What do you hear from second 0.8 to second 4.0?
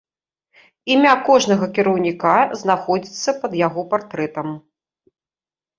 Імя кожнага кіраўніка знаходзіцца пад яго